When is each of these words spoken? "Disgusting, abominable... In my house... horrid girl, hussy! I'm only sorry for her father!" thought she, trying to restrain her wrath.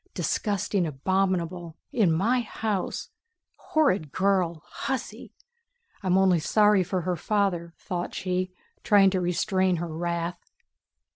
"Disgusting, 0.15 0.87
abominable... 0.87 1.77
In 1.93 2.11
my 2.11 2.39
house... 2.41 3.11
horrid 3.55 4.11
girl, 4.11 4.63
hussy! 4.65 5.31
I'm 6.01 6.17
only 6.17 6.39
sorry 6.39 6.83
for 6.83 7.01
her 7.01 7.15
father!" 7.15 7.75
thought 7.77 8.15
she, 8.15 8.51
trying 8.83 9.11
to 9.11 9.21
restrain 9.21 9.75
her 9.75 9.95
wrath. 9.95 10.39